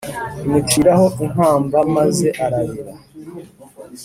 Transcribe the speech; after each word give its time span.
Imuciraho 0.45 1.05
inkamba 1.25 1.77
maze 1.95 2.27
ararira 2.45 2.93